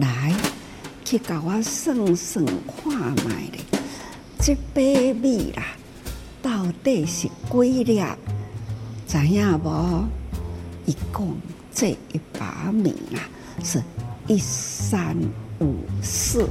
[0.00, 0.34] 来
[1.04, 3.60] 去给我算算看卖咧，
[4.38, 5.62] 这百米啦，
[6.42, 8.02] 到底是几粒？
[9.06, 10.04] 知影无？
[10.86, 11.36] 一共
[11.72, 13.18] 这一百米啊，
[13.64, 13.82] 是
[14.26, 15.16] 一三
[15.60, 16.48] 五四。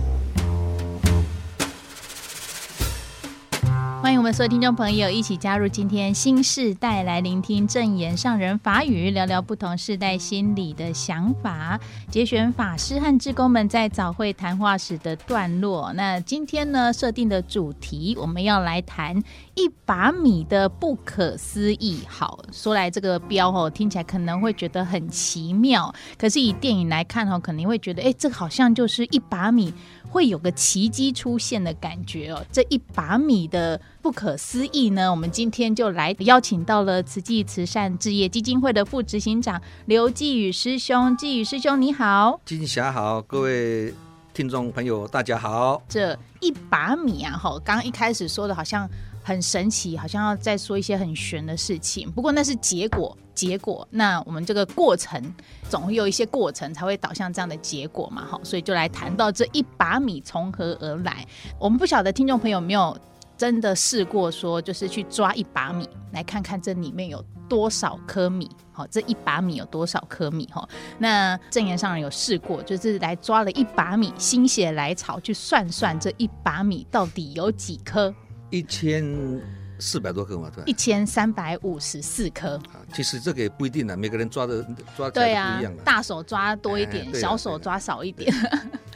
[4.27, 11.79] 们所有听众朋友一起加入今天新世代来聆听正言上人法语，聊聊不同世代心理的想法，
[12.11, 15.93] 节选法师和志工们在早会谈话时的段落。
[15.93, 19.17] 那今天呢，设定的主题我们要来谈
[19.55, 22.01] 一把米的不可思议。
[22.05, 29.73] 好，说来这个标哦，听起来可能会觉得很奇妙，可是以电影来看哦，肯定会觉得，哎，这好像就是一把米。
[30.09, 43.93] 会有个奇迹出现的感觉哦，这一把米的不可思议呢，我们今天就来邀请到了慈济慈善置业基金会的副执行长刘继宇师兄，继宇师兄你好，金霞好，各位
[44.33, 45.81] 听众朋友大家好。
[45.89, 48.89] 这一把米啊，哈，刚刚一开始说的好像。
[49.27, 52.09] 很神奇，好像要再说一些很玄的事情。
[52.09, 53.85] 不过那是结果，结果。
[53.91, 55.21] 那我们这个过程
[55.69, 58.25] 总会有一些过程才会导向这样的结果嘛？
[58.25, 61.27] 好，所以就来谈到这一把米从何而来。
[61.59, 62.97] 我们不晓得听众朋友有没有
[63.35, 68.49] 真的试过说，就是去抓一把米，来看看这里面有多少颗米。
[68.71, 70.45] 好，这一把米有多少颗米？
[70.53, 70.65] 哈，
[70.99, 78.15] 那证言上人有试过，就是来抓了一把米，心血来潮去算算这一把米到底有几颗。
[78.49, 79.41] 一千
[79.79, 80.63] 四百多颗嘛，对吧？
[80.65, 82.55] 一千三百五十四颗。
[82.55, 84.63] 啊，其实这个也不一定啊，每个人抓的
[84.95, 85.83] 抓起来不一样的。
[85.83, 88.33] 大手抓多一点，小手抓少一点。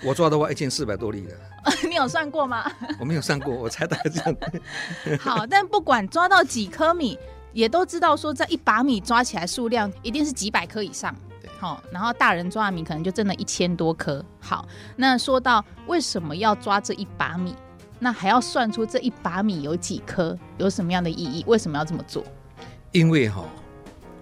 [0.04, 1.38] 我抓的话，一千四百多粒的。
[1.88, 2.72] 你有算过吗？
[3.00, 4.36] 我没有算过，我猜大概这样。
[5.20, 7.20] 好，但不管抓到几颗米，
[7.54, 11.16] 也都知道说这一把米抓起来数量一定是几百颗以上。
[11.40, 14.26] 对，好，然后大人抓的米可能就真的一千多颗。
[14.40, 17.54] 好，那说到为什么要抓这一把米？
[18.04, 21.44] 那还要算出这一把米有几颗，有什么样的意义？
[21.46, 22.24] 为什么要这么做？
[22.92, 23.46] 因为哈，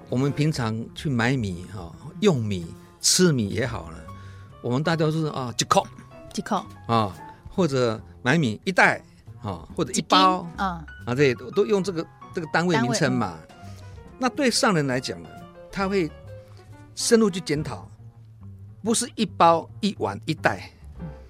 [0.10, 2.68] 我们平常去买米哈，用米
[3.00, 3.98] 吃米也好了，
[4.62, 5.82] 我们大家都是啊几克
[6.34, 7.16] 几克啊，
[7.50, 9.02] 或者买米一袋
[9.42, 13.38] 啊，或者一包啊啊，对，都用这个这个单位名称嘛。
[14.18, 15.30] 那对上人来讲呢，
[15.72, 16.12] 他会
[16.96, 17.90] 深入去检讨，
[18.84, 20.70] 不是一包一碗一袋，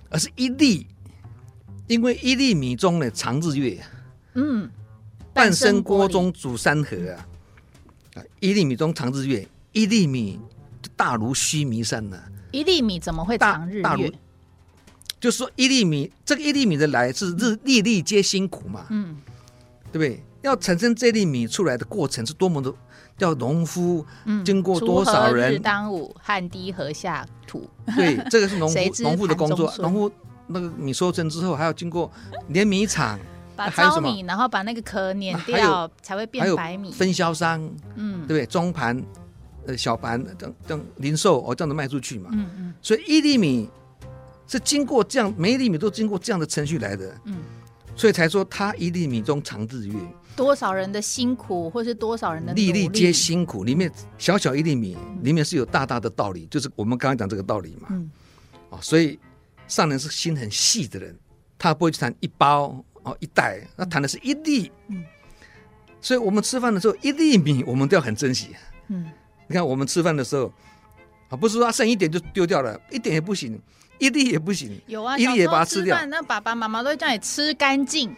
[0.09, 0.87] 而是一粒。
[1.89, 3.83] 因为一粒米中呢藏日月，
[4.35, 4.69] 嗯，
[5.33, 7.25] 半生锅中煮山河啊，
[8.13, 10.39] 啊，一粒米中藏日月，一粒米
[10.95, 12.21] 大如须弥山呢。
[12.51, 13.81] 一粒米怎么会藏日月？
[13.81, 14.07] 大大如
[15.19, 19.17] 就是说一粒米，这个一粒米的来是日粒粒皆辛苦嘛，嗯，
[19.91, 20.23] 对不对？
[20.43, 22.71] 要产生这粒米出来的过程是多么的，
[23.17, 24.05] 叫农夫
[24.45, 25.55] 经过多少人？
[25.55, 27.67] 日当午，汗滴禾下土。
[27.95, 30.11] 对，这个是农夫 农夫的工作，农夫。
[30.51, 32.11] 那个米收成之后，还要经过
[32.47, 33.19] 碾米厂，
[33.55, 36.91] 把糙米，然后把那个壳碾掉，才会变白米。
[36.91, 37.61] 分销商，
[37.95, 38.45] 嗯，对不对？
[38.47, 38.99] 中盘、
[39.67, 42.31] 呃小盘，等等零售哦，这样子卖出去嘛。
[42.33, 42.73] 嗯嗯。
[42.81, 43.69] 所以一粒米
[44.47, 47.15] 是经过这样，每一粒米都经过这样的程序来的。
[47.25, 47.37] 嗯。
[47.95, 49.93] 所以才说它一粒米中藏日月。
[50.35, 57.89] 多少人的辛苦，或是多少人的粒粒皆辛苦，里面小小一粒米，里面是有大大的道理，就是我们刚刚讲这个道理嘛。
[57.91, 58.09] 嗯。
[58.71, 59.19] 哦，所以。
[59.69, 61.17] 上人是心很细的人，
[61.57, 64.69] 他不会去谈一包哦一袋，他谈的是一粒。
[64.87, 65.05] 嗯，
[66.01, 68.49] 所以我们吃饭的时候，一粒米我们都要很珍惜。
[68.87, 69.09] 嗯，
[69.47, 70.51] 你看我们吃饭的时候，
[71.29, 73.61] 啊，不是说剩一点就丢掉了，一点也不行，
[73.99, 74.81] 一粒也不行。
[74.87, 76.03] 有啊，一粒也把它吃掉。
[76.07, 78.13] 那爸爸妈妈都会叫你吃干净。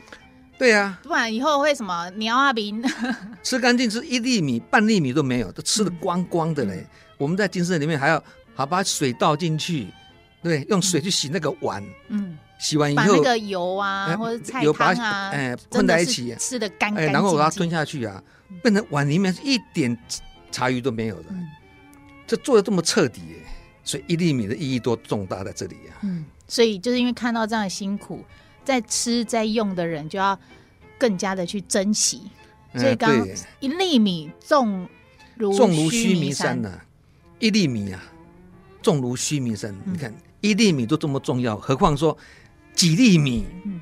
[0.57, 2.81] 对呀，不然以后会什么鸟啊病。
[3.43, 6.87] 吃干净吃一粒米，半粒米都没有，都吃的光光的嘞。
[7.17, 8.23] 我们在精舍里面还要
[8.53, 9.87] 好把水倒进去。
[10.41, 18.23] 对，用水去洗那个碗，嗯，洗完以后把那个油啊或者菜汤啊，哎，混在一起，吃的干干净净，然后把它吞下去啊，
[18.63, 19.95] 变成碗里面是一点
[20.51, 21.29] 茶余都没有的，
[22.25, 23.21] 这做的这么彻底，
[23.83, 26.01] 所以一粒米的意义多重大在这里啊。
[26.01, 28.25] 嗯，所以就是因为看到这样的辛苦，
[28.65, 30.37] 在吃在用的人就要
[30.97, 32.23] 更加的去珍惜。
[32.73, 33.27] 所以刚
[33.59, 34.87] 一粒米重
[35.35, 36.59] 如重如须弥山。
[36.61, 36.79] 呐，
[37.37, 38.01] 一粒米啊，
[38.81, 40.11] 重如须弥山，你看。
[40.41, 42.17] 一粒米都这么重要，何况说
[42.73, 43.79] 几粒米，嗯，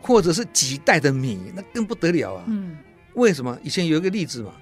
[0.00, 2.44] 或者是几袋的米，那更不得了啊！
[2.46, 2.76] 嗯，
[3.14, 3.58] 为什么？
[3.62, 4.52] 以前有一个例子嘛，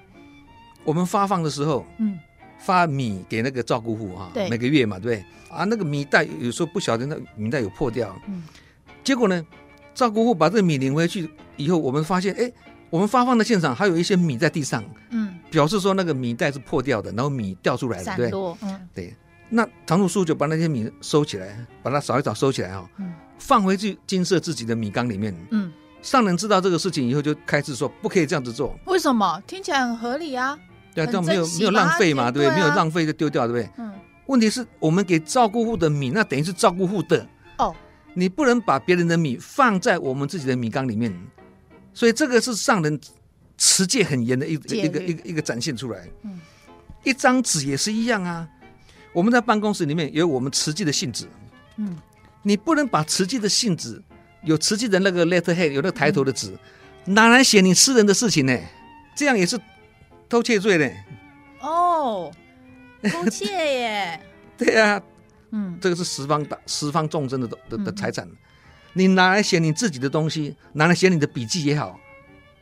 [0.83, 2.17] 我们发放的时候，嗯，
[2.57, 5.25] 发米给那个照顾户啊，对，每个月嘛，对不对？
[5.55, 8.43] 啊，那个米袋有时候不晓得那米袋有破掉，嗯，
[9.03, 9.45] 结果呢，
[9.93, 12.51] 照顾户把这个米领回去以后，我们发现，哎，
[12.89, 18.31] 我们发放的现场还有一些米在地上，嗯，表示说那个米袋是破掉的，然后米掉出来了，对，
[18.61, 19.13] 嗯，对。
[19.49, 25.35] 那唐叔叔就把那些米收起来，把它扫一扫收起来哦，嗯、放回去金色自己的米缸里面。
[25.51, 25.71] 嗯，
[26.01, 28.77] 上人知道这个事情以后，就开始说不可以这样子做。
[28.85, 29.41] 为什么？
[29.45, 30.57] 听起来很合理啊。
[30.93, 32.55] 对啊，这样没有没有浪费嘛，对不对？
[32.55, 33.71] 没有浪费就丢掉，对不对？
[33.77, 33.93] 嗯。
[34.27, 37.27] 问题是我们给照顾户的米，那等于是照顾户的
[37.57, 37.75] 哦。
[38.15, 41.13] 你不能把别人的米放在我们自己的米缸里面，
[41.93, 42.99] 所以这个是上人
[43.57, 46.07] 持戒很严的一一个一个一个，一个展现出来。
[46.23, 46.39] 嗯。
[47.03, 48.47] 一张纸也是一样啊。
[49.15, 51.25] 我们在办公室里面有我们慈济的信纸，
[51.77, 51.95] 嗯，
[52.43, 54.03] 你不能把慈济的信纸
[54.43, 56.51] 有慈济的那个 letterhead 有那个抬头的纸，
[57.05, 58.59] 嗯、拿来写你私人的事情呢？
[59.15, 59.57] 这样也是
[60.27, 60.91] 偷窃罪呢。
[61.61, 62.29] 哦，
[63.09, 64.19] 偷窃耶？
[64.57, 65.01] 对啊，
[65.51, 68.35] 嗯，这个是十方大十方众生的的的财产，嗯、
[68.91, 71.97] 你拿来写你自己的东西，拿来写你的笔记也好，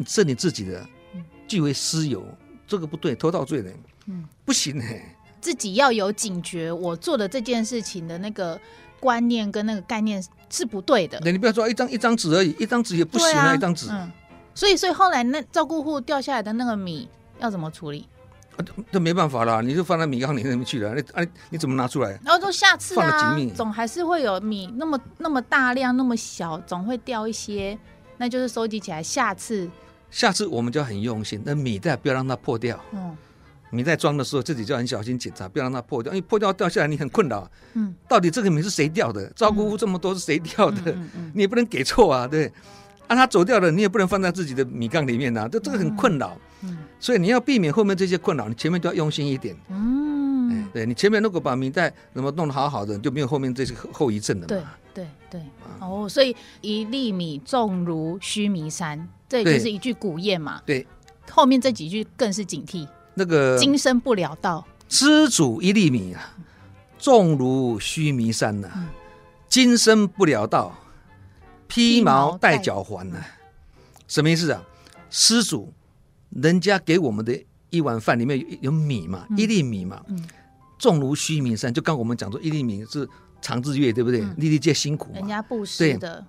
[0.06, 0.88] 是你自己的，
[1.48, 2.24] 据为私有，
[2.68, 3.72] 这个不对，偷盗罪呢。
[4.06, 4.86] 嗯，不行呢。
[5.44, 8.58] 自己要有警觉，我做的这件事情的那个
[9.02, 11.20] 观念跟那个概念是不对的。
[11.20, 13.90] 对，你不要说一张一张纸而已，一张纸也不行啊，啊一张纸。
[13.92, 14.10] 嗯，
[14.56, 17.10] 所以所以后来那照顾户掉下来的那个米
[17.40, 18.08] 要怎么处理？
[18.56, 20.94] 啊，这没办法啦，你就放在米缸里面去了。
[20.96, 22.18] 那啊，你怎么拿出来？
[22.24, 27.78] 然后说下次啊，总还是会有米那么那么大量那么小，总会掉一些，
[28.16, 29.70] 那就是收集起来，下次。
[30.10, 32.80] 下次我们就要很用心，那米袋不要让它破掉。
[32.94, 33.18] 嗯。
[33.74, 36.14] 你在装的时候，自己就很小心检查，不要让它破掉。
[36.14, 37.50] 因为破掉掉下来，你很困扰。
[37.74, 39.28] 嗯，到底这个米是谁掉的？
[39.36, 40.92] 照顾户这么多，是谁掉的？
[40.92, 42.52] 嗯嗯嗯、 你也不能给错啊，对。
[43.08, 46.38] 啊，他走掉了，你也不能放在自己的米缸里面呐，这这个很困扰。
[46.62, 49.54] 嗯，所以你要避免后面这些困扰，你前面就要用心一点。
[49.68, 54.48] 嗯，哎，对你前面如果把米袋怎么弄得好好的，就没有后面这些后遗症了嘛。
[54.48, 55.42] 对对对。
[55.82, 60.62] 哦，所以一粒米重如须弥山，这就是一句古谚嘛。
[60.66, 60.88] 对。
[61.30, 62.88] 后面这几句更是警惕。
[63.16, 66.36] 那个今生不了道，施主一粒米啊，
[66.98, 68.74] 重如须弥山呐、啊。
[68.78, 68.88] 嗯、
[69.48, 70.76] 今生不了道，
[71.68, 73.18] 披毛戴脚环呐。
[74.08, 74.64] 什么意思啊？
[75.10, 75.72] 施主，
[76.30, 77.40] 人家给我们的
[77.70, 80.28] 一碗饭里面有有米嘛，嗯、一粒米嘛，嗯、
[80.80, 81.74] 重如须弥山。
[81.74, 83.08] 就刚我们讲说，一粒米是
[83.42, 84.22] 长日月，对不对？
[84.22, 85.20] 嗯、粒粒皆辛苦嘛。
[85.20, 86.26] 人家布施的，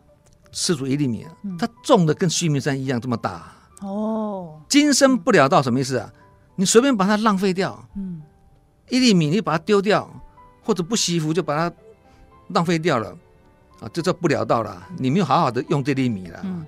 [0.53, 3.53] 施主一粒米、啊，它重的跟须弥山一样这么大。
[3.81, 6.13] 哦，今生不了道什么意思啊？
[6.57, 8.23] 你随便把它浪费掉，嗯，
[8.89, 10.09] 一粒米你把它丢掉，
[10.63, 11.75] 或者不惜福就把它
[12.49, 13.11] 浪费掉了，
[13.81, 14.87] 啊，这叫不了道了。
[14.97, 16.41] 你没有好好的用这粒米了。
[16.45, 16.65] 嗯，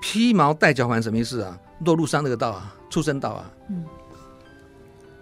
[0.00, 1.58] 披毛戴脚环什么意思啊？
[1.80, 3.50] 落入山那个道啊，畜生道啊。
[3.68, 3.84] 嗯，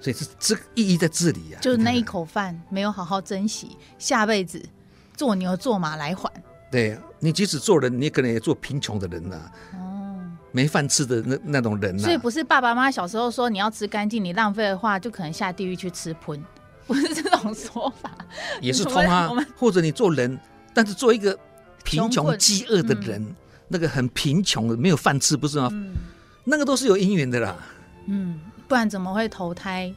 [0.01, 4.63] 所以这这个意义在这里啊，就是那一口饭没有好好珍惜，下辈子
[5.17, 6.31] 做牛做马来还。
[6.71, 9.53] 对，你即使做人，你可能也做贫穷的人呐、啊。
[10.53, 10.55] 哦。
[10.55, 16.43] 没饭吃的那那种人、啊，所以不是爸爸妈妈小时候说你要吃干净，你浪费的话就可能下地狱去吃荤，
[16.87, 18.11] 不是这种说法，
[18.61, 19.31] 也是 通啊。
[19.57, 20.39] 或者你做人，
[20.75, 21.39] 但是做一个
[21.85, 23.35] 贫穷饥饿的人，嗯、
[23.69, 25.69] 那个很贫穷的没有饭吃，不是吗？
[25.73, 25.95] 嗯、
[26.45, 27.57] 那个都是有因缘的啦。
[28.07, 29.93] 嗯，不然怎么会投胎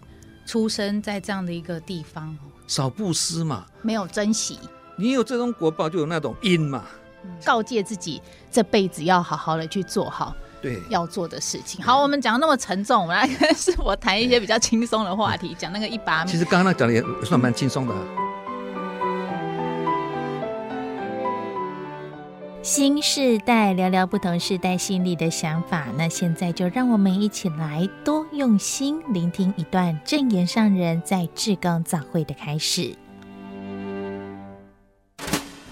[0.45, 2.37] 出生在这样的一个地方？
[2.67, 4.57] 少布施嘛，没有珍惜。
[4.97, 6.83] 你有这种果报，就有那种因嘛。
[7.23, 10.35] 嗯、告诫自己这辈子要好好的去做好。
[10.65, 11.85] 对，要做的事情。
[11.85, 16.31] 好，我们讲那么沉重，我们来跟师父谈一些比较轻松的话题，讲那个一把米。
[16.31, 17.93] 其实刚刚那讲的也算蛮轻松的。
[22.63, 25.85] 新世代聊聊不同世代心里的想法。
[25.99, 32.95] 那现在就让我们一起来多用心聆听一段正言上人在志工早会的开始。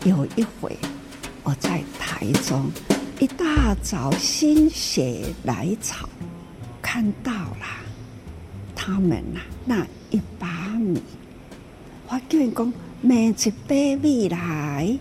[0.03, 0.77] 有一回，
[1.41, 2.71] 我在台中。
[3.23, 6.09] 一大早心血来潮，
[6.81, 7.65] 看到了
[8.75, 11.01] 他们呐、那一把米，
[12.09, 14.99] 我叫人讲买一百米来，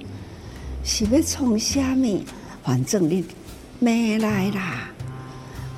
[0.84, 2.24] 是要创啥米？
[2.62, 3.24] 反正你
[3.80, 4.88] 买来啦，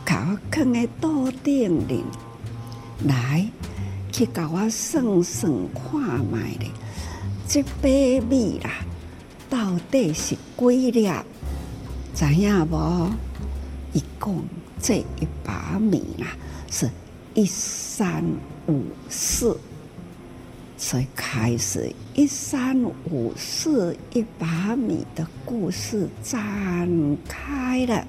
[0.04, 2.04] 给我放在桌顶里，
[3.06, 3.48] 来
[4.12, 6.66] 去给我算算看卖的，
[7.48, 8.70] 这百米啦，
[9.48, 11.10] 到底是几粒？
[12.14, 13.10] 知影无？
[13.92, 14.44] 一共
[14.80, 16.28] 这一把米啦，
[16.70, 16.88] 是
[17.34, 18.24] 一三
[18.68, 19.58] 五四，
[20.76, 22.80] 所以开始一三
[23.10, 26.88] 五四一把米的故事展
[27.28, 28.06] 开了。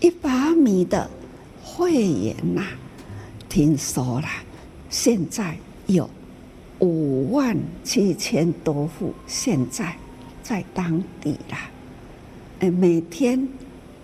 [0.00, 1.10] 一把米的
[1.62, 2.62] 会员呐，
[3.48, 4.28] 听说了，
[4.88, 6.08] 现在有
[6.78, 9.96] 五万七千多户，现在
[10.42, 11.56] 在当地了
[12.70, 13.48] 每天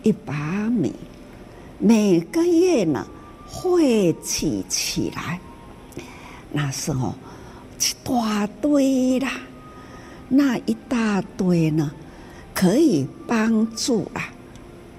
[0.03, 0.93] 一把米，
[1.79, 3.07] 每个月呢
[3.47, 5.39] 汇集起来，
[6.53, 7.15] 那时候
[7.79, 9.33] 一大堆啦，
[10.29, 11.93] 那一大堆呢，
[12.55, 14.33] 可以帮助啊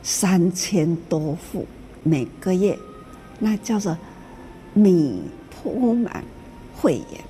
[0.02, 1.66] 三千多户
[2.04, 2.78] 每个月，
[3.40, 3.98] 那叫做
[4.74, 6.24] 米铺满
[6.76, 7.24] 会员。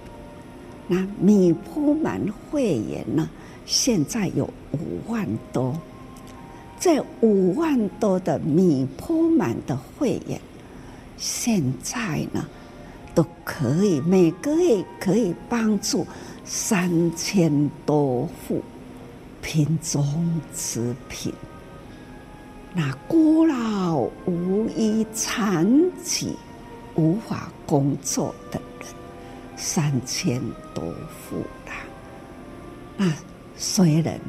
[0.88, 3.30] 那米铺满会员呢，
[3.66, 5.74] 现在有五万多，
[6.84, 10.38] 这五万多的米铺满的会员，
[11.16, 12.46] 现在呢，
[13.16, 16.06] 都可以每个月可以帮助
[16.44, 18.62] 三千多户
[19.42, 20.06] 贫中
[20.54, 21.34] 之贫，
[22.74, 25.66] 那孤老无依、残
[26.04, 26.36] 疾
[26.96, 28.90] 无法工作的人
[29.56, 30.42] 三千
[30.74, 31.76] 多户啦。
[32.98, 33.10] 那
[33.56, 34.20] 虽然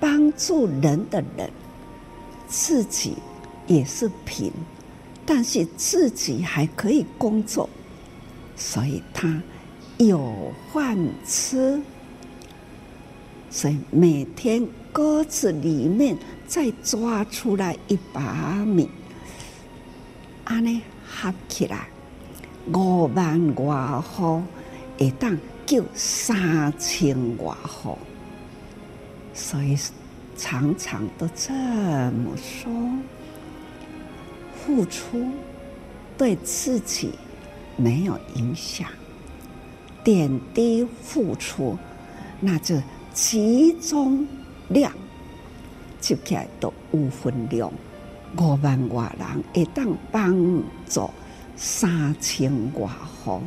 [0.00, 1.50] 帮助人的人
[2.56, 3.16] 自己
[3.66, 4.52] 也是贫，
[5.26, 7.68] 但是自己还可以工作。
[8.56, 9.42] 所以他
[9.98, 10.96] 有饭
[11.26, 11.82] 吃，
[13.50, 18.88] 所以每天锅子里面再抓出来一把米，
[20.44, 21.88] 安尼合起来
[22.72, 24.40] 五万外户，
[24.96, 27.98] 会当救三千外户，
[29.34, 29.76] 所以
[30.36, 32.70] 常常都这么说，
[34.56, 35.28] 付出
[36.16, 37.12] 对自己。
[37.76, 38.86] 没有影响，
[40.04, 41.76] 点滴付出，
[42.38, 42.80] 那就
[43.12, 44.24] 集中
[44.68, 44.92] 量，
[46.00, 47.68] 就起来都有分量。
[48.38, 51.10] 五万外人会当帮助
[51.56, 52.88] 三千外
[53.24, 53.40] 户，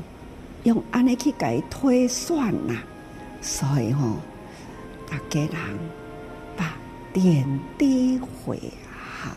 [0.66, 2.76] 用安尼去给推算呐。
[3.42, 4.18] 所以吼，
[5.10, 5.80] 大家人
[7.14, 8.60] 点滴回
[8.90, 9.36] 航，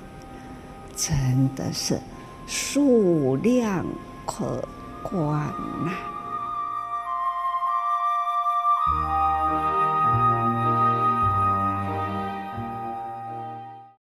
[0.97, 2.01] 真的是
[2.47, 3.85] 数量
[4.27, 4.63] 可。
[5.03, 5.49] 观
[5.85, 6.20] 呐。